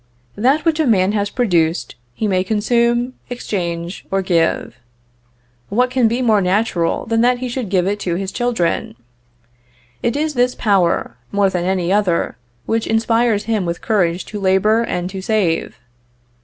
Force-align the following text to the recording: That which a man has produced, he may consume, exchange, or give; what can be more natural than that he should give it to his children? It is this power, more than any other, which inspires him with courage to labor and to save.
That 0.35 0.65
which 0.65 0.79
a 0.79 0.87
man 0.87 1.11
has 1.11 1.29
produced, 1.29 1.93
he 2.15 2.27
may 2.27 2.43
consume, 2.43 3.13
exchange, 3.29 4.03
or 4.09 4.23
give; 4.23 4.79
what 5.69 5.91
can 5.91 6.07
be 6.07 6.23
more 6.23 6.41
natural 6.41 7.05
than 7.05 7.21
that 7.21 7.37
he 7.37 7.47
should 7.47 7.69
give 7.69 7.85
it 7.85 7.99
to 7.99 8.15
his 8.15 8.31
children? 8.31 8.95
It 10.01 10.15
is 10.15 10.33
this 10.33 10.55
power, 10.55 11.17
more 11.31 11.51
than 11.51 11.65
any 11.65 11.93
other, 11.93 12.35
which 12.65 12.87
inspires 12.87 13.43
him 13.43 13.63
with 13.63 13.81
courage 13.81 14.25
to 14.25 14.39
labor 14.39 14.81
and 14.81 15.07
to 15.11 15.21
save. 15.21 15.77